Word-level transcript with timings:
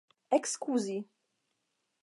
ekskuzi 0.37 0.97